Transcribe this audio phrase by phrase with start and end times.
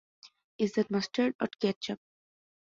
[0.57, 1.99] Is that mustard or ketchup?